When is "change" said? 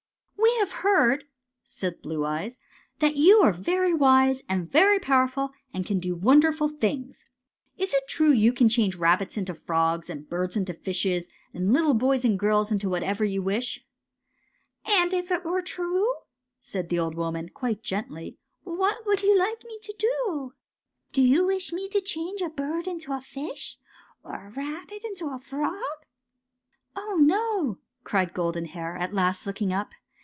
8.69-8.95, 22.05-22.41